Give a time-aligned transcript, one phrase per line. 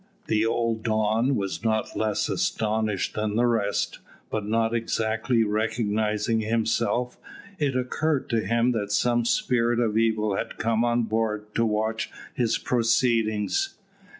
[0.25, 3.99] The old Don was not less astonished than the rest,
[4.31, 7.19] but not exactly recognising himself,
[7.59, 12.09] it occurred to him that some spirit of evil had come on board to watch
[12.33, 13.75] his proceedings.